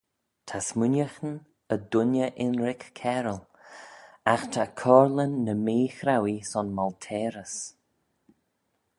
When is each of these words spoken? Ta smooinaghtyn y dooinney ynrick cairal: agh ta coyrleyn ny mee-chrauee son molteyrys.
Ta 0.49 0.59
smooinaghtyn 0.67 1.33
y 1.73 1.75
dooinney 1.95 2.31
ynrick 2.45 2.85
cairal: 2.99 3.37
agh 4.33 4.45
ta 4.55 4.63
coyrleyn 4.81 5.35
ny 5.45 5.53
mee-chrauee 5.65 6.43
son 6.51 6.67
molteyrys. 6.79 7.55